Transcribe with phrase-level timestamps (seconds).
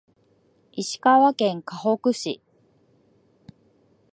[0.71, 2.41] 石川県かほく市